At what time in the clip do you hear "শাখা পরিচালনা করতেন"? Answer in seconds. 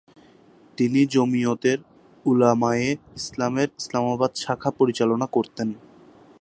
4.35-5.67